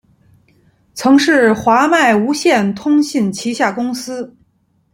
[0.95, 4.35] 曾是华脉无线通信旗下公司。